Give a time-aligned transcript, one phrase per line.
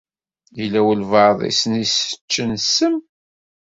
[0.59, 2.95] Yella walebɛaḍ i sen-iseččen ssem.